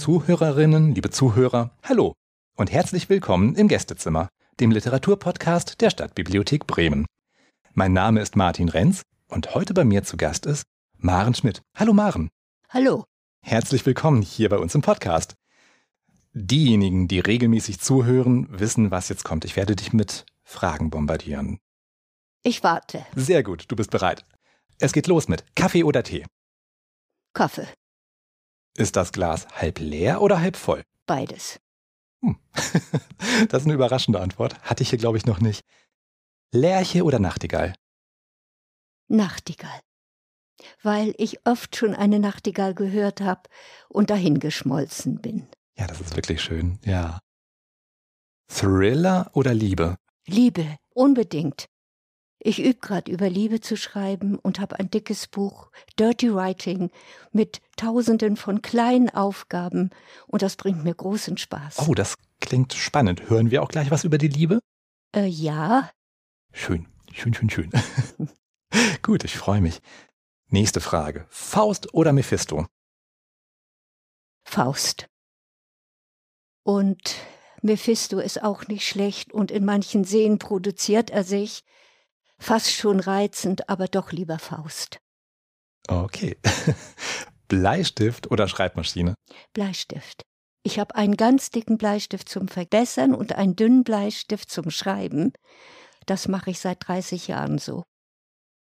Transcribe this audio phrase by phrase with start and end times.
[0.00, 2.14] Liebe Zuhörerinnen, liebe Zuhörer, hallo
[2.56, 7.04] und herzlich willkommen im Gästezimmer, dem Literaturpodcast der Stadtbibliothek Bremen.
[7.74, 10.64] Mein Name ist Martin Renz und heute bei mir zu Gast ist
[10.96, 11.60] Maren Schmidt.
[11.76, 12.30] Hallo Maren.
[12.70, 13.04] Hallo.
[13.42, 15.34] Herzlich willkommen hier bei uns im Podcast.
[16.32, 19.44] Diejenigen, die regelmäßig zuhören, wissen, was jetzt kommt.
[19.44, 21.58] Ich werde dich mit Fragen bombardieren.
[22.42, 23.04] Ich warte.
[23.14, 24.24] Sehr gut, du bist bereit.
[24.78, 26.24] Es geht los mit Kaffee oder Tee.
[27.34, 27.68] Kaffee.
[28.76, 30.82] Ist das Glas halb leer oder halb voll?
[31.06, 31.60] Beides.
[32.22, 32.38] Hm.
[33.48, 34.60] Das ist eine überraschende Antwort.
[34.62, 35.62] Hatte ich hier, glaube ich, noch nicht.
[36.52, 37.74] Lerche oder Nachtigall?
[39.08, 39.80] Nachtigall.
[40.82, 43.42] Weil ich oft schon eine Nachtigall gehört habe
[43.88, 45.48] und dahingeschmolzen bin.
[45.76, 47.18] Ja, das ist wirklich schön, ja.
[48.48, 49.96] Thriller oder Liebe?
[50.26, 51.69] Liebe, unbedingt.
[52.42, 56.90] Ich übe gerade über Liebe zu schreiben und habe ein dickes Buch, Dirty Writing,
[57.32, 59.90] mit tausenden von kleinen Aufgaben
[60.26, 61.86] und das bringt mir großen Spaß.
[61.86, 63.28] Oh, das klingt spannend.
[63.28, 64.60] Hören wir auch gleich was über die Liebe?
[65.14, 65.90] Äh, ja.
[66.50, 67.70] Schön, schön, schön, schön.
[69.02, 69.82] Gut, ich freue mich.
[70.48, 71.26] Nächste Frage.
[71.28, 72.66] Faust oder Mephisto?
[74.44, 75.08] Faust.
[76.62, 77.16] Und
[77.60, 81.64] Mephisto ist auch nicht schlecht und in manchen Szenen produziert er sich.
[82.40, 84.98] Fast schon reizend, aber doch lieber Faust.
[85.88, 86.36] Okay.
[87.48, 89.14] Bleistift oder Schreibmaschine?
[89.52, 90.22] Bleistift.
[90.62, 95.32] Ich habe einen ganz dicken Bleistift zum Verbessern und einen dünnen Bleistift zum Schreiben.
[96.06, 97.82] Das mache ich seit 30 Jahren so.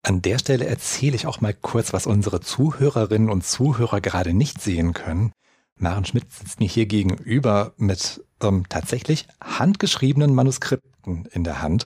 [0.03, 4.61] An der Stelle erzähle ich auch mal kurz, was unsere Zuhörerinnen und Zuhörer gerade nicht
[4.61, 5.33] sehen können.
[5.77, 11.85] Maren Schmidt sitzt mir hier gegenüber mit ähm, tatsächlich handgeschriebenen Manuskripten in der Hand.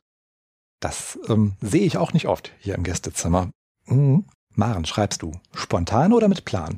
[0.85, 3.51] Das ähm, sehe ich auch nicht oft hier im Gästezimmer.
[3.87, 4.27] Mhm.
[4.51, 6.77] Maren, schreibst du spontan oder mit Plan?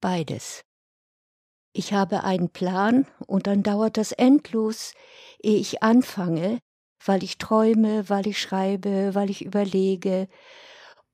[0.00, 0.62] Beides.
[1.74, 4.94] Ich habe einen Plan und dann dauert das endlos,
[5.42, 6.60] ehe ich anfange,
[7.04, 10.28] weil ich träume, weil ich schreibe, weil ich überlege.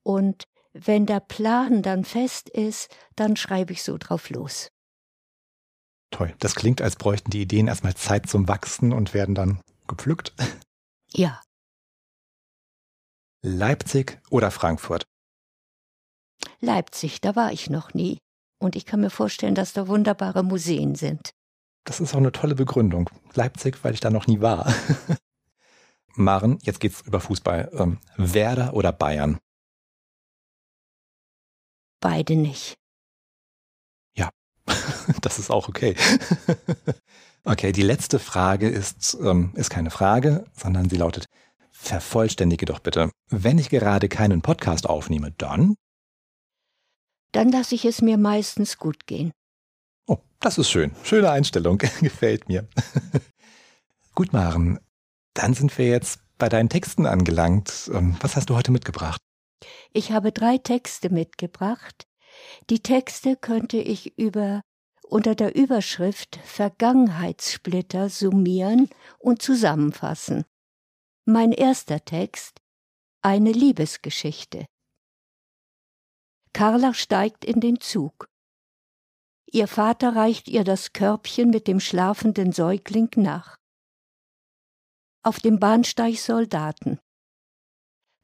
[0.04, 4.69] Und wenn der Plan dann fest ist, dann schreibe ich so drauf los.
[6.12, 6.37] Toll.
[6.38, 10.34] Das klingt, als bräuchten die Ideen erstmal Zeit zum Wachsen und werden dann gepflückt.
[11.12, 11.41] Ja.
[13.43, 15.04] Leipzig oder Frankfurt?
[16.60, 18.19] Leipzig, da war ich noch nie.
[18.60, 21.31] Und ich kann mir vorstellen, dass da wunderbare Museen sind.
[21.84, 23.09] Das ist auch eine tolle Begründung.
[23.34, 24.72] Leipzig, weil ich da noch nie war.
[26.16, 27.71] Maren, jetzt geht's über Fußball.
[27.75, 29.38] Ähm, Werder oder Bayern?
[32.00, 32.77] Beide nicht.
[34.16, 34.31] Ja,
[35.21, 35.94] das ist auch okay.
[37.44, 41.27] okay, die letzte Frage ist, ähm, ist keine Frage, sondern sie lautet,
[41.78, 43.11] vervollständige doch bitte.
[43.31, 45.77] Wenn ich gerade keinen Podcast aufnehme, dann?
[47.33, 49.33] Dann lasse ich es mir meistens gut gehen.
[50.06, 50.93] Oh, das ist schön.
[51.05, 51.78] Schöne Einstellung.
[52.00, 52.66] Gefällt mir.
[54.15, 54.81] gut, Maren.
[55.34, 57.91] Dann sind wir jetzt bei deinen Texten angelangt.
[57.95, 59.21] Ähm, was hast du heute mitgebracht?
[59.93, 62.06] Ich habe drei Texte mitgebracht.
[62.71, 64.62] Die Texte könnte ich über
[65.03, 70.45] unter der Überschrift Vergangenheitssplitter summieren und zusammenfassen.
[71.31, 72.59] Mein erster Text
[73.21, 74.65] Eine Liebesgeschichte.
[76.55, 78.31] Carla steigt in den Zug.
[79.44, 83.59] Ihr Vater reicht ihr das Körbchen mit dem schlafenden Säugling nach.
[85.22, 86.99] Auf dem Bahnsteig Soldaten.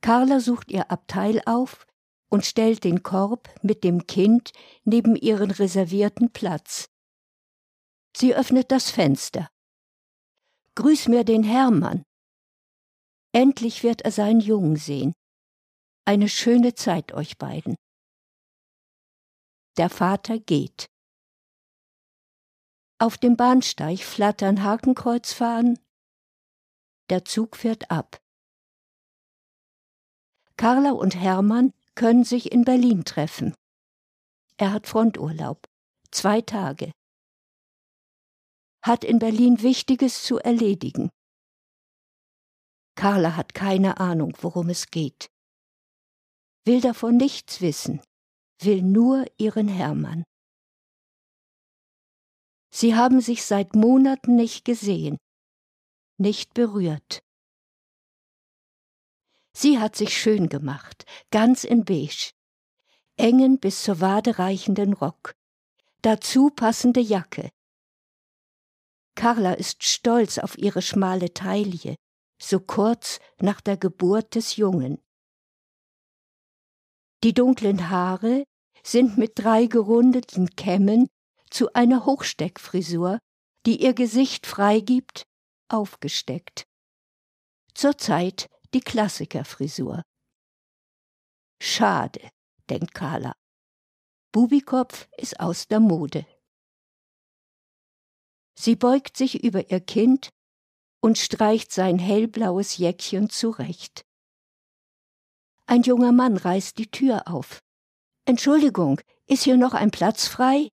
[0.00, 1.86] Carla sucht ihr Abteil auf
[2.31, 4.53] und stellt den Korb mit dem Kind
[4.84, 6.86] neben ihren reservierten Platz.
[8.16, 9.50] Sie öffnet das Fenster.
[10.75, 12.03] Grüß mir den Hermann.
[13.34, 15.12] Endlich wird er seinen Jungen sehen.
[16.05, 17.75] Eine schöne Zeit euch beiden.
[19.77, 20.87] Der Vater geht.
[23.01, 25.81] Auf dem Bahnsteig flattern Hakenkreuzfahnen.
[27.10, 28.22] Der Zug fährt ab.
[30.57, 33.53] Carla und Hermann können sich in Berlin treffen.
[34.59, 35.66] Er hat Fronturlaub.
[36.13, 36.92] Zwei Tage.
[38.80, 41.10] Hat in Berlin Wichtiges zu erledigen.
[42.94, 45.30] Carla hat keine Ahnung, worum es geht.
[46.64, 48.00] Will davon nichts wissen,
[48.60, 50.24] will nur ihren Hermann.
[52.70, 55.18] Sie haben sich seit Monaten nicht gesehen,
[56.18, 57.20] nicht berührt.
[59.56, 62.32] Sie hat sich schön gemacht, ganz in beige.
[63.16, 65.34] Engen bis zur Wade reichenden Rock.
[66.02, 67.50] Dazu passende Jacke.
[69.14, 71.94] Carla ist stolz auf ihre schmale Taille,
[72.41, 75.03] so kurz nach der Geburt des Jungen.
[77.22, 78.45] Die dunklen Haare
[78.83, 81.09] sind mit drei gerundeten Kämmen
[81.51, 83.19] zu einer Hochsteckfrisur,
[83.65, 85.25] die ihr Gesicht freigibt,
[85.69, 86.65] aufgesteckt.
[87.72, 90.03] Zurzeit die Klassikerfrisur.
[91.63, 92.28] Schade,
[92.69, 93.33] denkt Carla.
[94.33, 96.27] Bubikopf ist aus der Mode.
[98.59, 100.30] Sie beugt sich über ihr Kind
[101.04, 104.06] und streicht sein hellblaues Jäckchen zurecht.
[105.66, 107.60] Ein junger Mann reißt die Tür auf.
[108.24, 110.71] Entschuldigung, ist hier noch ein Platz frei?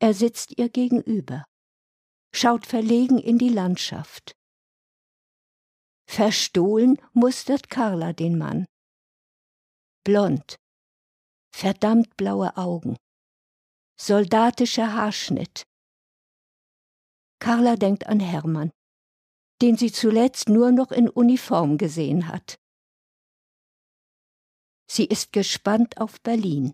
[0.00, 1.46] Er sitzt ihr gegenüber,
[2.34, 4.36] schaut verlegen in die Landschaft.
[6.06, 8.66] Verstohlen mustert Carla den Mann.
[10.04, 10.56] Blond,
[11.54, 12.98] verdammt blaue Augen,
[13.98, 15.64] soldatischer Haarschnitt.
[17.44, 18.70] Carla denkt an Hermann,
[19.60, 22.56] den sie zuletzt nur noch in Uniform gesehen hat.
[24.90, 26.72] Sie ist gespannt auf Berlin,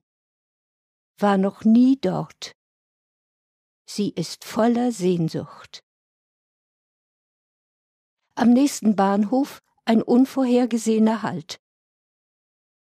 [1.19, 2.53] war noch nie dort.
[3.85, 5.81] Sie ist voller Sehnsucht.
[8.37, 11.59] Am nächsten Bahnhof ein unvorhergesehener Halt.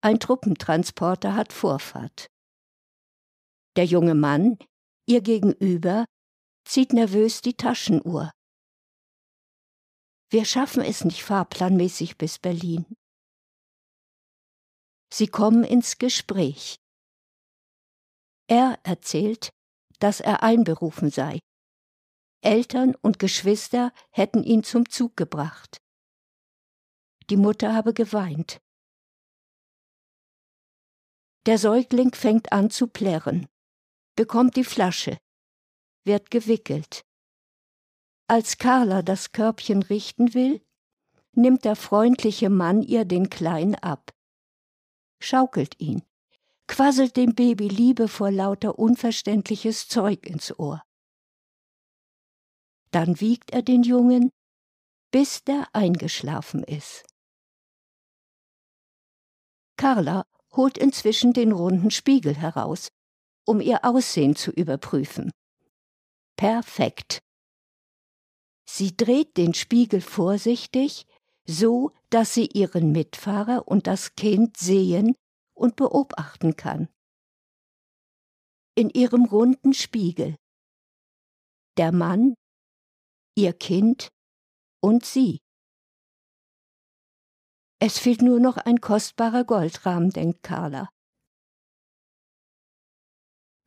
[0.00, 2.28] Ein Truppentransporter hat Vorfahrt.
[3.76, 4.56] Der junge Mann,
[5.04, 6.06] ihr gegenüber,
[6.64, 8.32] zieht nervös die Taschenuhr.
[10.30, 12.86] Wir schaffen es nicht fahrplanmäßig bis Berlin.
[15.12, 16.76] Sie kommen ins Gespräch.
[18.48, 19.50] Er erzählt,
[20.00, 21.38] dass er einberufen sei.
[22.40, 25.78] Eltern und Geschwister hätten ihn zum Zug gebracht.
[27.30, 28.58] Die Mutter habe geweint.
[31.46, 33.46] Der Säugling fängt an zu plärren,
[34.16, 35.16] bekommt die Flasche,
[36.04, 37.04] wird gewickelt.
[38.26, 40.64] Als Carla das Körbchen richten will,
[41.32, 44.12] nimmt der freundliche Mann ihr den Kleinen ab,
[45.20, 46.02] schaukelt ihn
[46.66, 50.82] quasselt dem Baby liebevoll lauter unverständliches Zeug ins Ohr.
[52.90, 54.30] Dann wiegt er den Jungen,
[55.10, 57.04] bis der eingeschlafen ist.
[59.76, 62.88] Carla holt inzwischen den runden Spiegel heraus,
[63.44, 65.30] um ihr Aussehen zu überprüfen.
[66.36, 67.20] Perfekt.
[68.68, 71.06] Sie dreht den Spiegel vorsichtig,
[71.46, 75.14] so dass sie ihren Mitfahrer und das Kind sehen
[75.54, 76.88] und beobachten kann.
[78.76, 80.36] In ihrem runden Spiegel.
[81.76, 82.34] Der Mann,
[83.36, 84.08] ihr Kind
[84.80, 85.40] und sie.
[87.80, 90.88] Es fehlt nur noch ein kostbarer Goldrahmen, denkt Carla.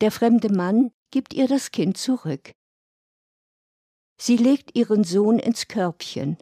[0.00, 2.52] Der fremde Mann gibt ihr das Kind zurück.
[4.20, 6.38] Sie legt ihren Sohn ins Körbchen,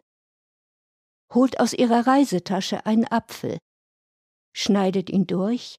[1.33, 3.59] holt aus ihrer Reisetasche einen Apfel,
[4.53, 5.77] schneidet ihn durch,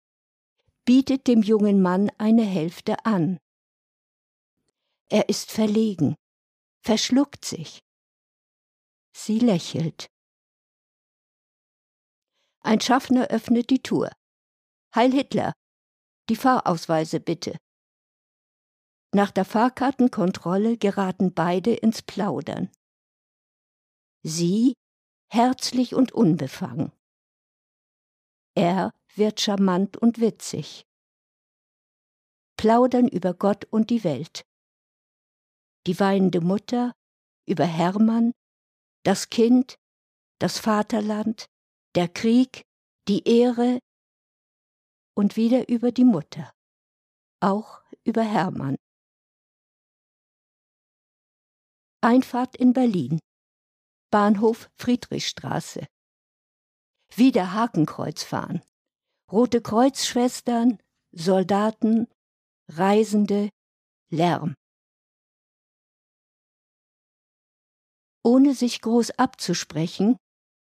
[0.85, 3.39] bietet dem jungen Mann eine Hälfte an.
[5.11, 6.15] Er ist verlegen,
[6.83, 7.81] verschluckt sich.
[9.13, 10.07] Sie lächelt.
[12.61, 14.13] Ein Schaffner öffnet die Tür.
[14.95, 15.53] Heil Hitler,
[16.29, 17.57] die Fahrausweise bitte.
[19.15, 22.71] Nach der Fahrkartenkontrolle geraten beide ins Plaudern.
[24.23, 24.75] Sie
[25.31, 26.93] herzlich und unbefangen.
[28.55, 30.85] Er wird charmant und witzig.
[32.59, 34.43] Plaudern über Gott und die Welt.
[35.87, 36.93] Die weinende Mutter,
[37.47, 38.33] über Hermann,
[39.05, 39.77] das Kind,
[40.39, 41.47] das Vaterland,
[41.95, 42.63] der Krieg,
[43.09, 43.79] die Ehre
[45.15, 46.53] und wieder über die Mutter,
[47.41, 48.77] auch über Hermann.
[52.01, 53.19] Einfahrt in Berlin.
[54.11, 55.87] Bahnhof Friedrichstraße
[57.17, 58.63] wieder Hakenkreuz fahren.
[59.33, 60.79] Rote Kreuzschwestern,
[61.13, 62.07] Soldaten,
[62.69, 63.51] Reisende,
[64.11, 64.55] Lärm.
[68.23, 70.17] Ohne sich groß abzusprechen,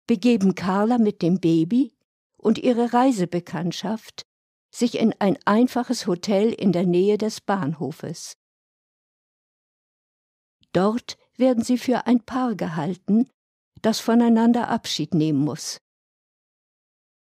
[0.07, 1.93] begeben Carla mit dem Baby
[2.37, 4.23] und ihre Reisebekanntschaft
[4.73, 8.33] sich in ein einfaches Hotel in der Nähe des Bahnhofes.
[10.73, 13.29] Dort werden sie für ein Paar gehalten,
[13.81, 15.81] das voneinander Abschied nehmen muss.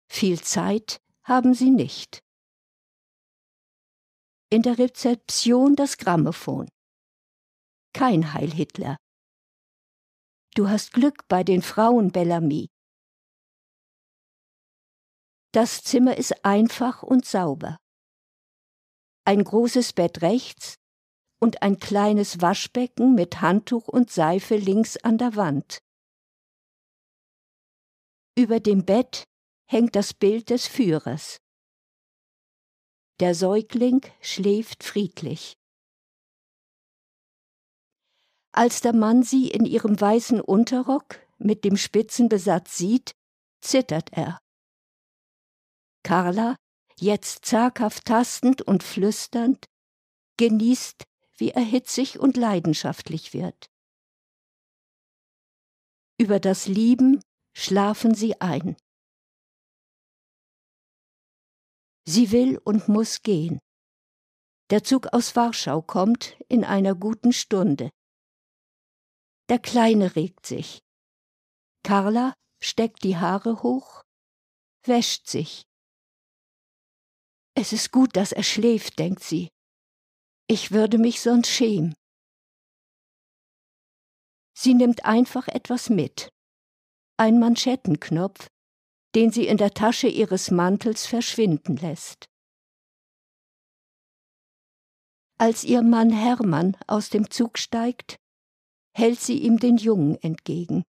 [0.07, 2.21] Viel Zeit haben sie nicht.
[4.49, 6.69] In der Rezeption das Grammophon.
[7.93, 8.97] Kein Heil Hitler.
[10.55, 12.69] Du hast Glück bei den Frauen, Bellamy.
[15.51, 17.77] Das Zimmer ist einfach und sauber.
[19.25, 20.75] Ein großes Bett rechts
[21.43, 25.79] und ein kleines Waschbecken mit Handtuch und Seife links an der Wand.
[28.37, 29.25] Über dem Bett
[29.69, 31.41] hängt das Bild des Führers.
[33.19, 35.57] Der Säugling schläft friedlich.
[38.53, 43.11] Als der Mann sie in ihrem weißen Unterrock mit dem Spitzenbesatz sieht,
[43.59, 44.39] zittert er.
[46.03, 46.55] Carla,
[46.97, 49.65] jetzt zaghaft tastend und flüsternd,
[50.37, 51.03] genießt,
[51.35, 53.69] wie er hitzig und leidenschaftlich wird.
[56.19, 57.21] Über das Lieben
[57.55, 58.75] schlafen sie ein.
[62.05, 63.59] Sie will und muss gehen.
[64.69, 67.89] Der Zug aus Warschau kommt in einer guten Stunde.
[69.49, 70.81] Der Kleine regt sich.
[71.83, 74.03] Carla steckt die Haare hoch,
[74.83, 75.63] wäscht sich.
[77.55, 79.49] Es ist gut, dass er schläft, denkt sie.
[80.55, 81.95] Ich würde mich sonst schämen.
[84.55, 86.29] Sie nimmt einfach etwas mit.
[87.17, 88.45] Ein Manschettenknopf,
[89.15, 92.27] den sie in der Tasche ihres Mantels verschwinden lässt.
[95.39, 98.17] Als ihr Mann Hermann aus dem Zug steigt,
[98.95, 100.83] hält sie ihm den Jungen entgegen,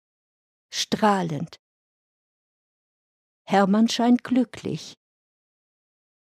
[0.72, 1.60] strahlend.
[3.46, 4.94] Hermann scheint glücklich,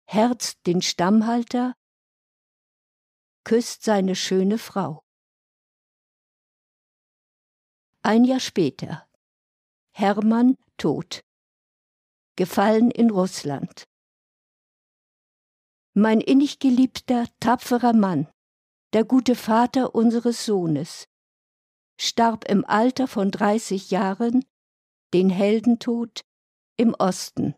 [0.06, 1.74] herzt den Stammhalter,
[3.48, 5.02] küsst seine schöne Frau.
[8.02, 9.08] Ein Jahr später.
[9.90, 11.22] Hermann tot.
[12.36, 13.84] Gefallen in Russland.
[15.94, 18.30] Mein innig geliebter, tapferer Mann,
[18.92, 21.08] der gute Vater unseres Sohnes,
[21.98, 24.44] starb im Alter von 30 Jahren
[25.14, 26.20] den Heldentod
[26.76, 27.54] im Osten.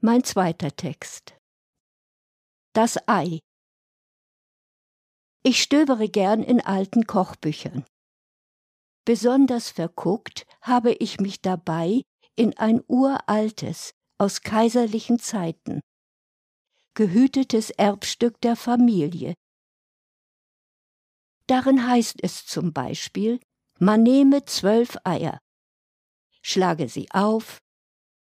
[0.00, 1.38] Mein zweiter Text.
[2.74, 3.40] Das Ei.
[5.42, 7.84] Ich stöbere gern in alten Kochbüchern.
[9.04, 12.02] Besonders verguckt habe ich mich dabei
[12.36, 15.80] in ein uraltes, aus kaiserlichen Zeiten,
[16.94, 19.34] gehütetes Erbstück der Familie,
[21.46, 23.38] Darin heißt es zum Beispiel,
[23.78, 25.38] man nehme zwölf Eier,
[26.40, 27.58] schlage sie auf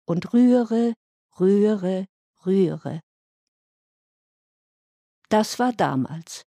[0.05, 0.93] und rühre,
[1.39, 2.05] rühre,
[2.45, 3.01] rühre.
[5.34, 6.46] Das war damals.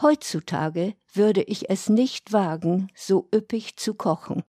[0.00, 4.44] Heutzutage würde ich es nicht wagen, so üppig zu kochen.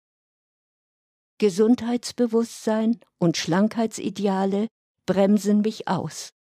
[1.38, 4.68] Gesundheitsbewusstsein und Schlankheitsideale
[5.06, 6.34] bremsen mich aus.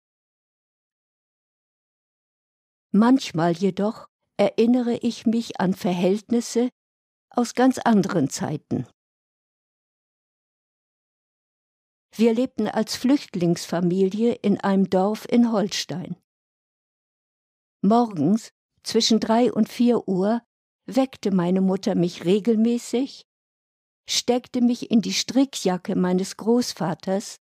[2.91, 6.67] Manchmal jedoch erinnere ich mich an Verhältnisse
[7.29, 8.85] aus ganz anderen Zeiten.
[12.13, 16.17] Wir lebten als Flüchtlingsfamilie in einem Dorf in Holstein.
[17.85, 18.49] Morgens
[18.83, 20.41] zwischen drei und vier Uhr
[20.87, 23.25] weckte meine Mutter mich regelmäßig,
[24.09, 27.37] steckte mich in die Strickjacke meines Großvaters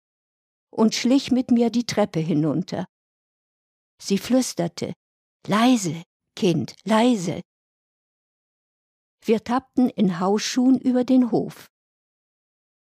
[0.71, 2.87] und schlich mit mir die Treppe hinunter.
[4.01, 4.93] Sie flüsterte
[5.47, 6.03] Leise,
[6.35, 7.41] Kind, leise.
[9.23, 11.67] Wir tappten in Hausschuhen über den Hof.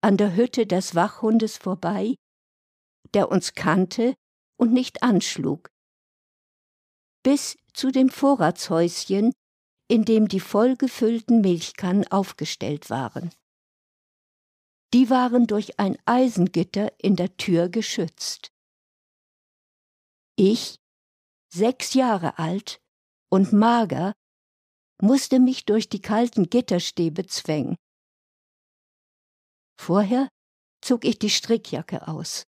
[0.02, 2.16] An der Hütte des Wachhundes vorbei,
[3.16, 4.14] der uns kannte
[4.56, 5.70] und nicht anschlug.
[7.24, 9.34] Bis zu dem Vorratshäuschen,
[9.90, 13.32] in dem die vollgefüllten Milchkannen aufgestellt waren.
[14.94, 18.52] Die waren durch ein Eisengitter in der Tür geschützt.
[20.36, 20.78] Ich
[21.54, 22.80] sechs Jahre alt
[23.30, 24.14] und mager,
[25.02, 27.76] musste mich durch die kalten Gitterstäbe zwängen.
[29.80, 30.28] Vorher
[30.82, 32.44] zog ich die Strickjacke aus.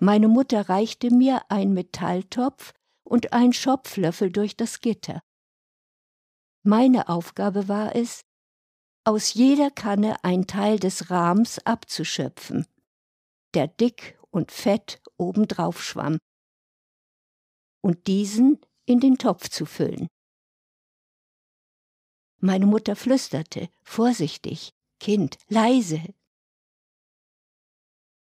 [0.00, 2.72] Meine Mutter reichte mir ein Metalltopf
[3.04, 5.20] und ein Schopflöffel durch das Gitter.
[6.62, 8.22] Meine Aufgabe war es,
[9.04, 12.66] aus jeder Kanne ein Teil des Rahms abzuschöpfen,
[13.54, 16.18] der dick und fett obendrauf schwamm
[17.82, 20.08] und diesen in den Topf zu füllen.
[22.38, 26.02] Meine Mutter flüsterte, vorsichtig, Kind, leise.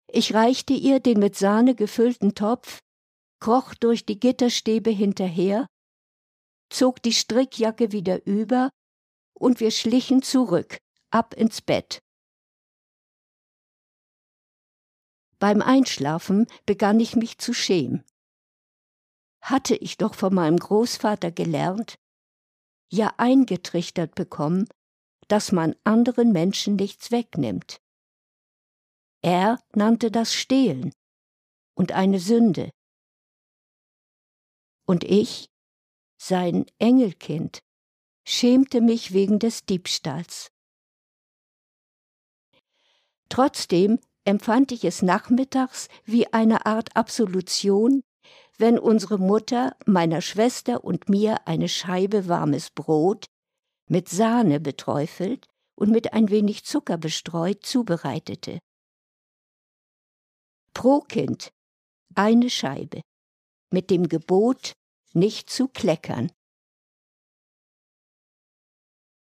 [0.07, 2.79] Ich reichte ihr den mit Sahne gefüllten Topf,
[3.43, 5.67] kroch durch die Gitterstäbe hinterher,
[6.69, 8.69] zog die Strickjacke wieder über
[9.33, 10.77] und wir schlichen zurück,
[11.11, 11.99] ab ins Bett.
[15.39, 18.03] Beim Einschlafen begann ich mich zu schämen
[19.43, 21.99] hatte ich doch von meinem Großvater gelernt,
[22.89, 24.69] ja eingetrichtert bekommen,
[25.27, 27.81] dass man anderen Menschen nichts wegnimmt.
[29.21, 30.93] Er nannte das Stehlen
[31.75, 32.71] und eine Sünde.
[34.85, 35.49] Und ich,
[36.17, 37.59] sein Engelkind,
[38.25, 40.51] schämte mich wegen des Diebstahls.
[43.29, 48.03] Trotzdem empfand ich es nachmittags wie eine Art Absolution,
[48.57, 53.25] wenn unsere Mutter meiner Schwester und mir eine Scheibe warmes Brot
[53.89, 58.59] mit Sahne beträufelt und mit ein wenig Zucker bestreut zubereitete.
[60.73, 61.51] Pro Kind
[62.15, 63.01] eine Scheibe,
[63.73, 64.73] mit dem Gebot,
[65.13, 66.31] nicht zu kleckern.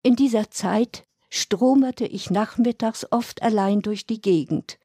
[0.02, 4.78] In dieser Zeit stromerte ich nachmittags oft allein durch die Gegend,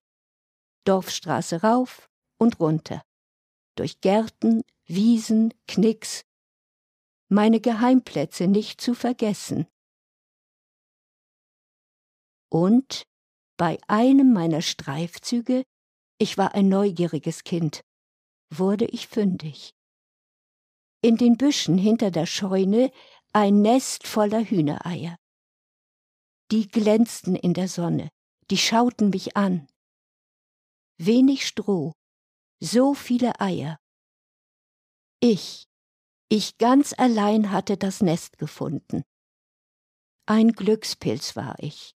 [0.86, 3.04] Dorfstraße rauf und runter,
[3.76, 6.24] durch Gärten, Wiesen, Knicks,
[7.30, 9.68] meine Geheimplätze nicht zu vergessen.
[12.50, 13.04] Und
[13.58, 15.64] bei einem meiner Streifzüge,
[16.18, 17.82] ich war ein neugieriges Kind,
[18.52, 19.74] wurde ich fündig.
[21.02, 22.92] In den Büschen hinter der Scheune
[23.34, 25.18] ein Nest voller Hühnereier.
[26.52, 28.10] Die glänzten in der Sonne,
[28.50, 29.68] die schauten mich an.
[30.98, 31.94] Wenig Stroh,
[32.60, 33.80] so viele Eier.
[35.22, 35.68] Ich,
[36.30, 39.04] ich ganz allein hatte das Nest gefunden.
[40.26, 41.96] Ein Glückspilz war ich.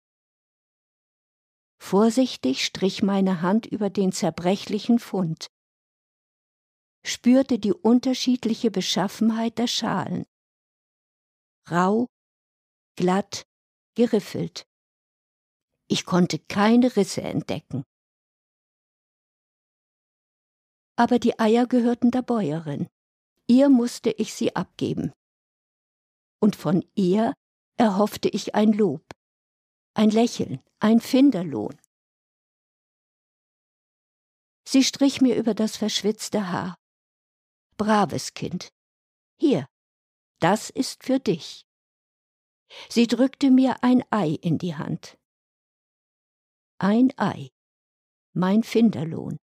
[1.79, 5.49] Vorsichtig strich meine Hand über den zerbrechlichen Fund,
[7.05, 10.25] spürte die unterschiedliche Beschaffenheit der Schalen.
[11.71, 12.07] Rau,
[12.97, 13.47] glatt,
[13.95, 14.67] geriffelt.
[15.89, 17.85] Ich konnte keine Risse entdecken.
[20.97, 22.89] Aber die Eier gehörten der Bäuerin.
[23.49, 25.13] Ihr musste ich sie abgeben.
[26.41, 27.35] Und von ihr
[27.77, 29.03] erhoffte ich ein Lob,
[29.95, 31.79] ein Lächeln, ein Finderlohn.
[34.67, 36.77] Sie strich mir über das verschwitzte Haar.
[37.77, 38.73] Braves Kind.
[39.39, 39.67] Hier,
[40.41, 41.67] das ist für dich.
[42.89, 45.19] Sie drückte mir ein Ei in die Hand.
[46.79, 47.51] Ein Ei,
[48.33, 49.39] mein Finderlohn.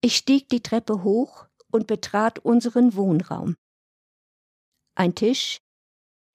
[0.00, 3.56] Ich stieg die Treppe hoch und betrat unseren Wohnraum.
[4.94, 5.58] Ein Tisch,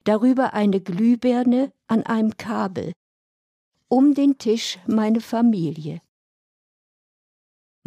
[0.06, 2.94] darüber eine Glühbirne an einem Kabel,
[3.90, 6.02] um den Tisch meine Familie.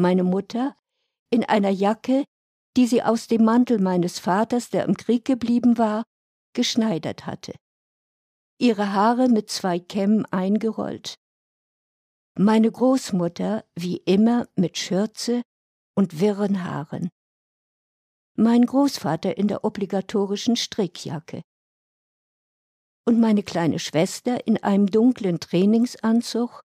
[0.01, 0.75] Meine Mutter
[1.29, 2.25] in einer Jacke,
[2.75, 6.05] die sie aus dem Mantel meines Vaters, der im Krieg geblieben war,
[6.55, 7.55] geschneidert hatte.
[8.59, 11.17] Ihre Haare mit zwei Kämmen eingerollt.
[12.39, 15.43] Meine Großmutter, wie immer, mit Schürze
[15.95, 17.11] und wirren Haaren.
[18.39, 21.43] Mein Großvater in der obligatorischen Strickjacke.
[23.05, 26.63] Und meine kleine Schwester in einem dunklen Trainingsanzug,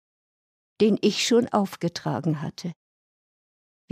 [0.82, 2.74] den ich schon aufgetragen hatte.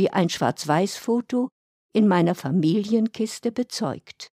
[0.01, 1.49] Wie ein Schwarz-Weiß-Foto
[1.93, 4.29] in meiner Familienkiste bezeugt.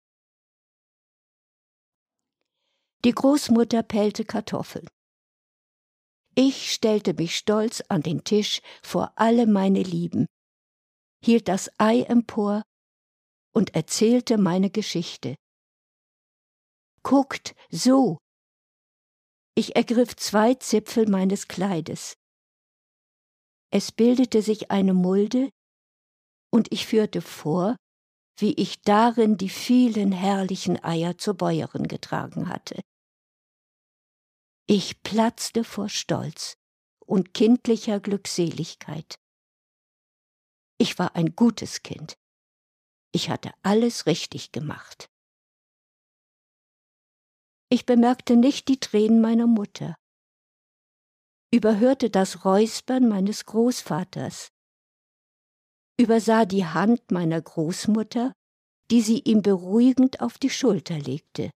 [3.02, 4.86] Die Großmutter pellte Kartoffeln.
[6.34, 10.26] Ich stellte mich stolz an den Tisch vor alle meine Lieben,
[11.24, 12.62] hielt das Ei empor
[13.54, 15.34] und erzählte meine Geschichte.
[17.02, 18.18] Guckt, so!
[19.54, 22.18] Ich ergriff zwei Zipfel meines Kleides.
[23.74, 25.50] Es bildete sich eine Mulde,
[26.52, 27.74] und ich führte vor,
[28.38, 32.80] wie ich darin die vielen herrlichen Eier zur Bäuerin getragen hatte.
[34.68, 36.54] Ich platzte vor Stolz
[37.04, 39.16] und kindlicher Glückseligkeit.
[40.78, 42.14] Ich war ein gutes Kind.
[43.12, 45.08] Ich hatte alles richtig gemacht.
[47.70, 49.96] Ich bemerkte nicht die Tränen meiner Mutter,
[51.54, 54.48] überhörte das Räuspern meines Großvaters,
[55.96, 58.32] übersah die Hand meiner Großmutter,
[58.90, 61.52] die sie ihm beruhigend auf die Schulter legte.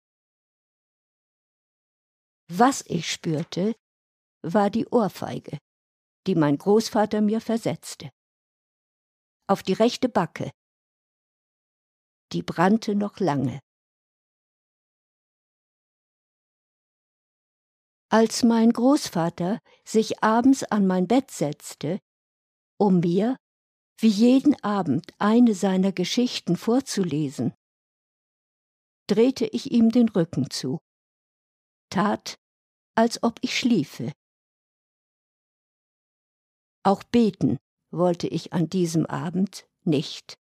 [2.47, 3.73] Was ich spürte,
[4.43, 5.57] war die Ohrfeige,
[6.27, 8.11] die mein Großvater mir versetzte.
[9.47, 10.51] Auf die rechte Backe.
[12.33, 13.59] Die brannte noch lange.
[18.09, 21.99] Als mein Großvater sich abends an mein Bett setzte,
[22.79, 23.35] um mir
[23.99, 27.53] wie jeden Abend eine seiner Geschichten vorzulesen,
[29.07, 30.79] drehte ich ihm den Rücken zu,
[31.89, 32.37] tat,
[32.95, 34.13] als ob ich schliefe.
[36.83, 37.57] Auch beten
[37.91, 40.35] wollte ich an diesem Abend nicht.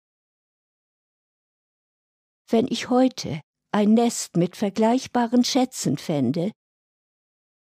[2.49, 6.51] Wenn ich heute ein Nest mit vergleichbaren Schätzen fände,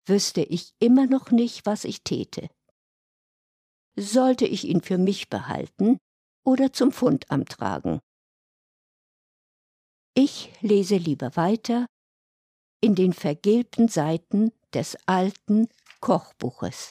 [0.08, 2.48] wüsste ich immer noch nicht, was ich täte.
[3.98, 5.98] Sollte ich ihn für mich behalten
[6.44, 8.00] oder zum Fundamt tragen?
[10.14, 11.86] Ich lese lieber weiter
[12.82, 15.68] in den vergilbten Seiten des alten
[16.00, 16.90] Kochbuches.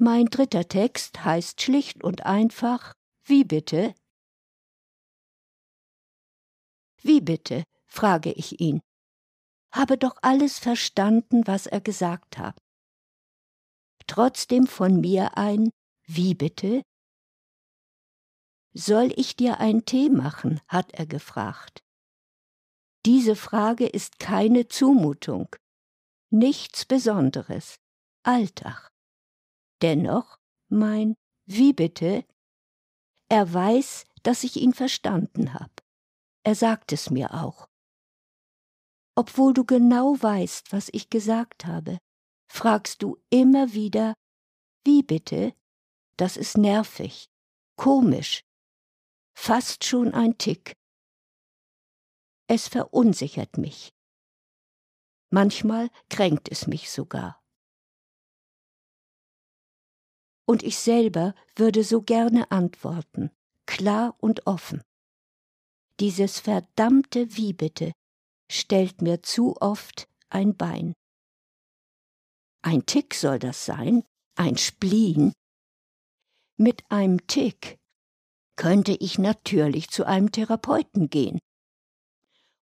[0.00, 3.94] Mein dritter Text heißt schlicht und einfach Wie bitte?
[7.02, 7.64] Wie bitte?
[7.86, 8.80] frage ich ihn.
[9.72, 12.58] Habe doch alles verstanden, was er gesagt hat.
[14.06, 15.70] Trotzdem von mir ein
[16.06, 16.82] Wie bitte?
[18.72, 20.60] Soll ich dir einen Tee machen?
[20.68, 21.82] hat er gefragt.
[23.06, 25.54] Diese Frage ist keine Zumutung,
[26.30, 27.76] nichts Besonderes,
[28.22, 28.90] Alltag.
[29.82, 31.14] Dennoch, mein
[31.46, 32.24] Wie bitte?
[33.28, 35.70] Er weiß, dass ich ihn verstanden hab.
[36.48, 37.68] Er sagt es mir auch.
[39.14, 41.98] Obwohl du genau weißt, was ich gesagt habe,
[42.50, 44.14] fragst du immer wieder,
[44.82, 45.54] wie bitte?
[46.16, 47.28] Das ist nervig,
[47.76, 48.46] komisch,
[49.36, 50.72] fast schon ein Tick.
[52.46, 53.90] Es verunsichert mich.
[55.28, 57.44] Manchmal kränkt es mich sogar.
[60.46, 64.82] Und ich selber würde so gerne antworten, klar und offen.
[66.00, 67.92] Dieses verdammte Wie bitte
[68.48, 70.94] stellt mir zu oft ein Bein.
[72.62, 74.04] Ein Tick soll das sein,
[74.36, 75.32] ein Spleen.
[76.56, 77.78] Mit einem Tick
[78.54, 81.40] könnte ich natürlich zu einem Therapeuten gehen.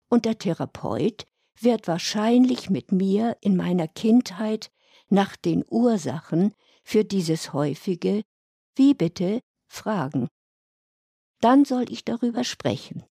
[0.09, 1.27] Und der Therapeut
[1.61, 4.71] wird wahrscheinlich mit mir in meiner Kindheit
[5.09, 8.23] nach den Ursachen für dieses häufige
[8.77, 10.29] Wie bitte fragen.
[11.41, 13.05] Dann soll ich darüber sprechen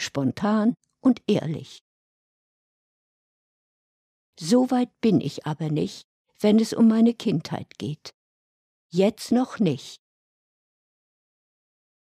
[0.00, 1.82] spontan und ehrlich.
[4.38, 6.06] So weit bin ich aber nicht,
[6.38, 8.14] wenn es um meine Kindheit geht.
[8.90, 10.00] Jetzt noch nicht.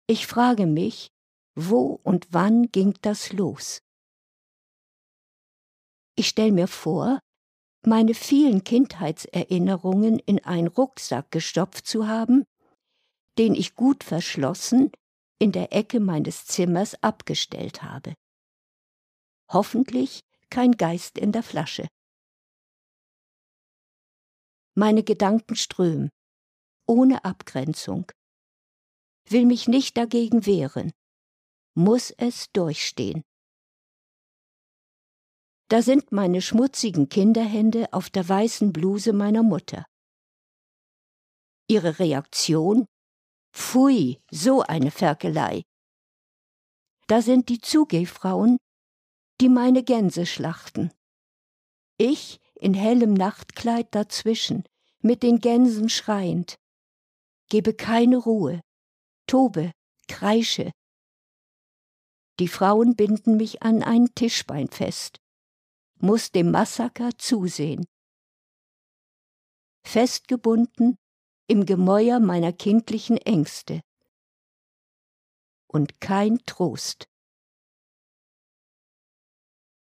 [0.09, 1.09] Ich frage mich,
[1.55, 3.81] wo und wann ging das los?
[6.17, 7.21] Ich stelle mir vor,
[7.85, 12.45] meine vielen Kindheitserinnerungen in einen Rucksack gestopft zu haben,
[13.39, 14.91] den ich gut verschlossen
[15.39, 18.15] in der Ecke meines Zimmers abgestellt habe.
[19.53, 20.21] Hoffentlich
[20.51, 21.89] kein Geist in der Flasche.
[24.75, 26.11] Meine Gedanken strömen,
[26.87, 28.11] ohne Abgrenzung.
[29.29, 30.93] Will mich nicht dagegen wehren,
[31.75, 33.23] muss es durchstehen.
[35.69, 39.85] Da sind meine schmutzigen Kinderhände auf der weißen Bluse meiner Mutter.
[41.69, 42.87] Ihre Reaktion
[43.57, 45.63] Pfui, so eine Ferkelei.
[47.09, 48.59] Da sind die Zugehfrauen,
[49.41, 50.93] die meine Gänse schlachten.
[51.97, 54.65] Ich in hellem Nachtkleid dazwischen,
[55.01, 56.57] mit den Gänsen schreiend,
[57.49, 58.61] gebe keine Ruhe,
[59.27, 59.73] tobe,
[60.07, 60.71] kreische.
[62.39, 65.17] Die Frauen binden mich an ein Tischbein fest,
[65.99, 67.87] muss dem Massaker zusehen.
[69.83, 70.99] Festgebunden
[71.47, 73.81] im Gemäuer meiner kindlichen Ängste.
[75.67, 77.09] Und kein Trost.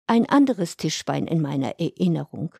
[0.07, 2.55] Ein anderes Tischbein in meiner Erinnerung.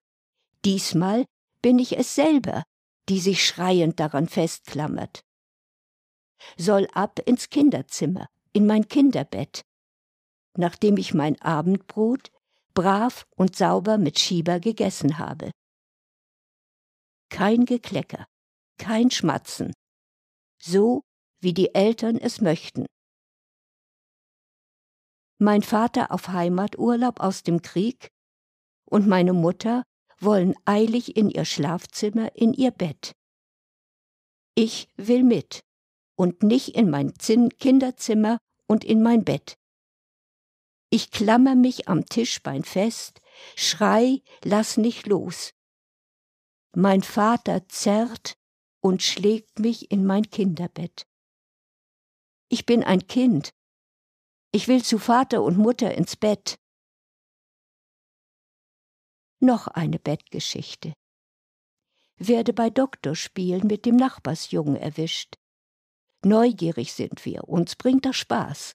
[0.65, 1.25] Diesmal
[1.63, 2.65] bin ich es selber,
[3.09, 5.25] die sich schreiend daran festklammert.
[6.57, 9.63] Soll ab ins Kinderzimmer, in mein Kinderbett,
[10.57, 12.31] nachdem ich mein Abendbrot
[12.75, 15.51] brav und sauber mit Schieber gegessen habe.
[17.29, 18.27] Kein Geklecker,
[18.79, 19.73] kein Schmatzen,
[20.61, 21.03] so
[21.41, 22.87] wie die Eltern es möchten.
[25.39, 28.09] Mein Vater auf Heimaturlaub aus dem Krieg
[28.85, 29.85] und meine Mutter
[30.19, 33.13] wollen eilig in ihr Schlafzimmer, in ihr Bett.
[34.57, 35.61] Ich will mit
[36.17, 39.55] und nicht in mein Zin Kinderzimmer und in mein Bett.
[40.91, 43.21] Ich klammer mich am Tischbein fest,
[43.55, 45.53] schrei, lass nicht los.
[46.75, 48.35] Mein Vater zerrt
[48.81, 51.07] und schlägt mich in mein Kinderbett.
[52.49, 53.51] Ich bin ein Kind.
[54.53, 56.59] Ich will zu Vater und Mutter ins Bett.
[59.41, 60.95] Noch eine Bettgeschichte.
[62.17, 65.37] Werde bei Doktorspielen mit dem Nachbarsjungen erwischt.
[66.25, 68.75] Neugierig sind wir, uns bringt das Spaß.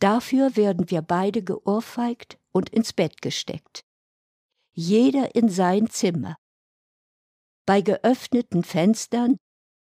[0.00, 3.84] Dafür werden wir beide geohrfeigt und ins Bett gesteckt.
[4.72, 6.36] Jeder in sein Zimmer,
[7.70, 9.36] bei geöffneten Fenstern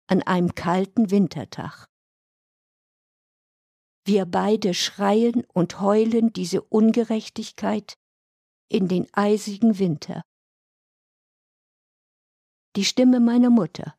[0.07, 1.87] an einem kalten Wintertag.
[4.07, 7.95] Wir beide schreien und heulen diese Ungerechtigkeit
[8.71, 10.23] in den eisigen Winter.
[12.77, 13.99] Die Stimme meiner Mutter.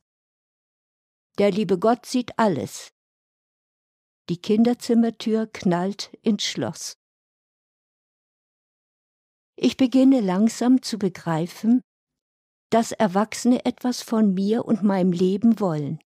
[1.38, 2.94] Der liebe Gott sieht alles.
[4.30, 6.94] Die Kinderzimmertür knallt ins Schloss.
[9.58, 11.82] Ich beginne langsam zu begreifen,
[12.76, 16.00] dass Erwachsene etwas von mir und meinem Leben wollen.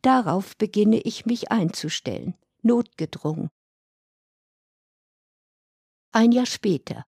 [0.00, 3.50] Darauf beginne ich mich einzustellen, notgedrungen.
[6.12, 7.04] Ein Jahr später,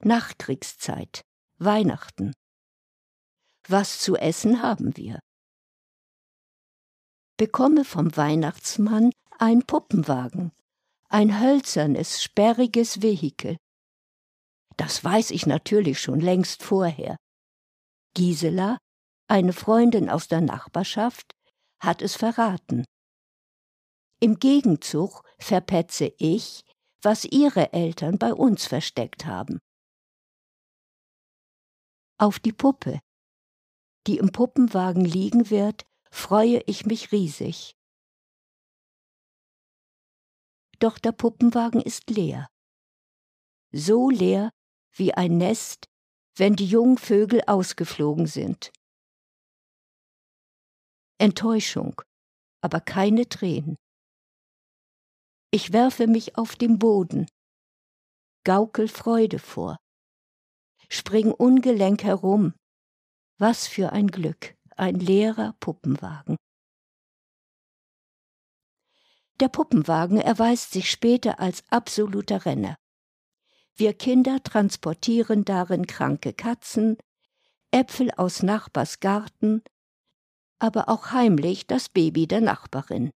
[0.00, 1.20] Nachkriegszeit,
[1.58, 2.32] Weihnachten.
[3.66, 5.20] Was zu essen haben wir?
[7.36, 10.50] Bekomme vom Weihnachtsmann ein Puppenwagen,
[11.10, 13.58] ein hölzernes, sperriges Vehikel.
[14.78, 17.16] Das weiß ich natürlich schon längst vorher.
[18.14, 18.78] Gisela,
[19.28, 21.32] eine Freundin aus der Nachbarschaft,
[21.80, 22.84] hat es verraten.
[24.20, 26.62] Im Gegenzug verpetze ich,
[27.02, 29.58] was ihre Eltern bei uns versteckt haben.
[32.18, 33.00] Auf die Puppe,
[34.06, 37.72] die im Puppenwagen liegen wird, freue ich mich riesig.
[40.78, 42.48] Doch der Puppenwagen ist leer.
[43.72, 44.50] So leer,
[44.92, 45.84] wie ein Nest,
[46.36, 48.72] wenn die jungen Vögel ausgeflogen sind.
[51.18, 52.00] Enttäuschung,
[52.60, 53.76] aber keine Tränen.
[55.50, 57.26] Ich werfe mich auf den Boden,
[58.44, 59.78] gaukel Freude vor,
[60.88, 62.54] spring ungelenk herum.
[63.40, 66.36] Was für ein Glück, ein leerer Puppenwagen.
[69.38, 72.74] Der Puppenwagen erweist sich später als absoluter Renner.
[73.78, 76.98] Wir Kinder transportieren darin kranke Katzen,
[77.70, 79.62] Äpfel aus Nachbars Garten,
[80.58, 83.12] aber auch heimlich das Baby der Nachbarin.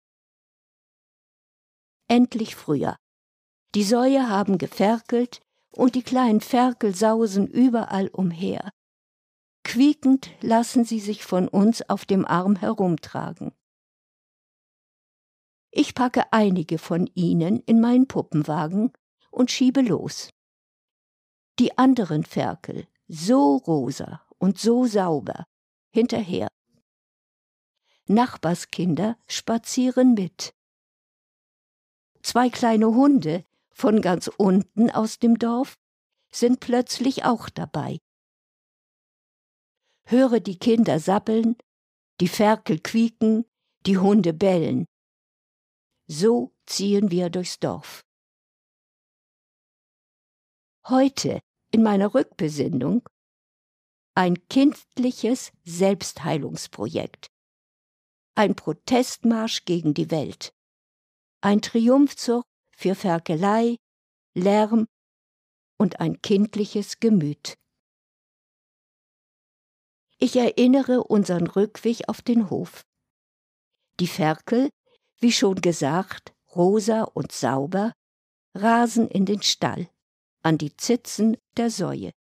[2.10, 2.98] Endlich Frühjahr.
[3.74, 5.40] Die Säue haben geferkelt
[5.72, 8.70] und die kleinen Ferkel sausen überall umher.
[9.64, 13.54] Quiekend lassen sie sich von uns auf dem Arm herumtragen.
[15.72, 18.92] Ich packe einige von ihnen in meinen Puppenwagen
[19.32, 20.32] und schiebe los
[21.60, 25.46] die anderen Ferkel, so rosa und so sauber,
[25.92, 26.48] hinterher.
[28.08, 30.54] Nachbarskinder spazieren mit.
[32.24, 35.76] Zwei kleine Hunde von ganz unten aus dem Dorf
[36.32, 38.00] sind plötzlich auch dabei.
[40.06, 41.58] Höre die Kinder sappeln,
[42.20, 43.46] die Ferkel quieken,
[43.86, 44.86] die Hunde bellen.
[46.08, 48.02] So ziehen wir durchs Dorf.
[50.88, 53.08] Heute in meiner Rückbesinnung
[54.16, 57.28] ein kindliches Selbstheilungsprojekt,
[58.36, 60.54] ein Protestmarsch gegen die Welt,
[61.42, 62.44] ein Triumphzug
[62.76, 63.78] für Ferkelei,
[64.34, 64.88] Lärm
[65.78, 67.56] und ein kindliches Gemüt.
[70.18, 72.84] Ich erinnere unseren Rückweg auf den Hof.
[74.02, 74.70] Die Ferkel,
[75.20, 77.94] wie schon gesagt, rosa und sauber,
[78.54, 79.90] rasen in den Stall
[80.42, 82.12] an die Zitzen der Säue.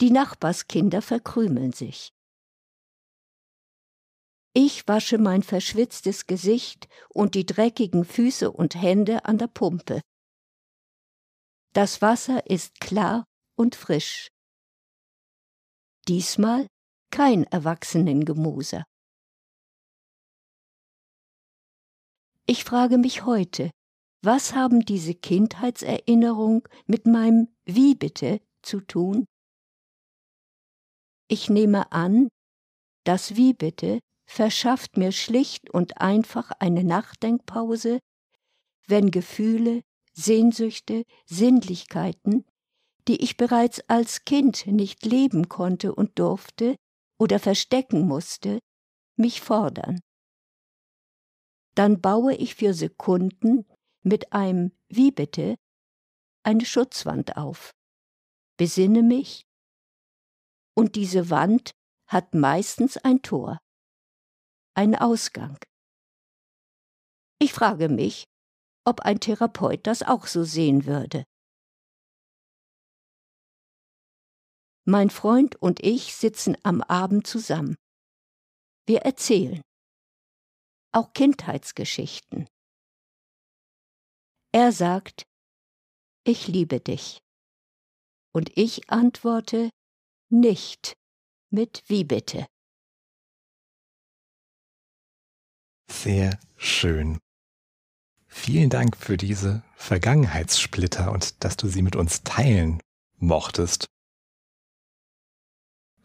[0.00, 2.12] Die Nachbarskinder verkrümeln sich.
[4.54, 10.00] Ich wasche mein verschwitztes Gesicht und die dreckigen Füße und Hände an der Pumpe.
[11.74, 13.24] Das Wasser ist klar
[13.56, 14.28] und frisch.
[16.08, 16.66] Diesmal
[17.10, 18.84] kein Erwachsenengemoser.
[22.46, 23.70] Ich frage mich heute,
[24.22, 29.26] was haben diese Kindheitserinnerung mit meinem Wie bitte zu tun?
[31.28, 32.28] Ich nehme an,
[33.04, 38.00] das Wie bitte verschafft mir schlicht und einfach eine Nachdenkpause,
[38.86, 42.44] wenn Gefühle, Sehnsüchte, Sinnlichkeiten,
[43.06, 46.76] die ich bereits als Kind nicht leben konnte und durfte
[47.18, 48.58] oder verstecken musste,
[49.16, 50.00] mich fordern.
[51.74, 53.64] Dann baue ich für Sekunden
[54.02, 55.56] mit einem Wie bitte
[56.42, 57.74] eine Schutzwand auf.
[58.56, 59.44] Besinne mich,
[60.74, 61.72] und diese Wand
[62.06, 63.58] hat meistens ein Tor,
[64.74, 65.58] einen Ausgang.
[67.40, 68.24] Ich frage mich,
[68.84, 71.24] ob ein Therapeut das auch so sehen würde.
[74.84, 77.76] Mein Freund und ich sitzen am Abend zusammen.
[78.86, 79.60] Wir erzählen.
[80.92, 82.48] Auch Kindheitsgeschichten.
[84.52, 85.26] Er sagt,
[86.24, 87.20] ich liebe dich.
[88.32, 89.70] Und ich antworte,
[90.30, 90.96] nicht
[91.50, 92.46] mit wie bitte.
[95.90, 97.18] Sehr schön.
[98.26, 102.80] Vielen Dank für diese Vergangenheitssplitter und dass du sie mit uns teilen
[103.16, 103.86] mochtest.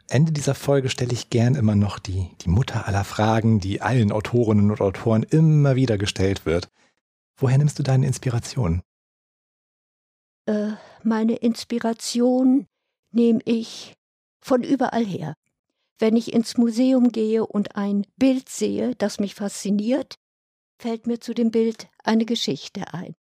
[0.10, 4.12] Ende dieser Folge stelle ich gern immer noch die, die Mutter aller Fragen, die allen
[4.12, 6.70] Autorinnen und Autoren immer wieder gestellt wird.
[7.36, 8.82] Woher nimmst du deine Inspiration?
[10.46, 12.68] Äh, meine Inspiration
[13.12, 13.96] nehme ich
[14.42, 15.36] von überall her.
[16.00, 20.16] Wenn ich ins Museum gehe und ein Bild sehe, das mich fasziniert,
[20.78, 23.16] fällt mir zu dem Bild eine Geschichte ein.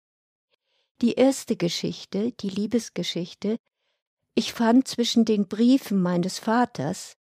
[1.00, 3.58] Die erste Geschichte, die Liebesgeschichte,
[4.34, 7.16] ich fand zwischen den Briefen meines Vaters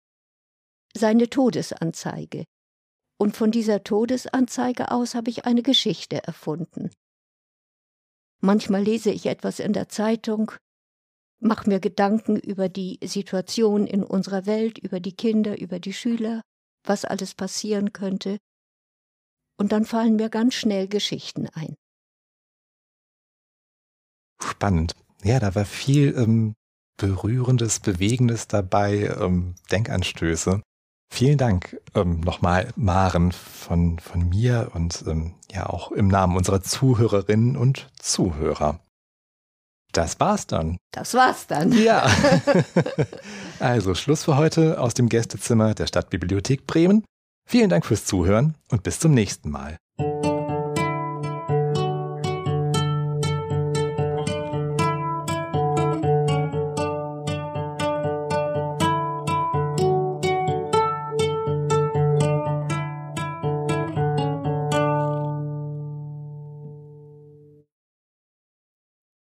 [0.96, 2.44] seine Todesanzeige.
[3.18, 6.90] Und von dieser Todesanzeige aus habe ich eine Geschichte erfunden.
[8.40, 10.52] Manchmal lese ich etwas in der Zeitung,
[11.40, 16.42] mache mir Gedanken über die Situation in unserer Welt, über die Kinder, über die Schüler,
[16.84, 18.38] was alles passieren könnte,
[19.56, 21.74] und dann fallen mir ganz schnell Geschichten ein.
[24.42, 24.94] Spannend.
[25.22, 26.54] Ja, da war viel ähm,
[26.96, 30.60] Berührendes, Bewegendes dabei, ähm, Denkanstöße.
[31.10, 36.62] Vielen Dank ähm, nochmal, Maren, von, von mir und ähm, ja auch im Namen unserer
[36.62, 38.80] Zuhörerinnen und Zuhörer.
[39.92, 40.76] Das war's dann.
[40.90, 41.72] Das war's dann.
[41.72, 42.06] Ja.
[43.60, 47.04] also Schluss für heute aus dem Gästezimmer der Stadtbibliothek Bremen.
[47.48, 49.76] Vielen Dank fürs Zuhören und bis zum nächsten Mal.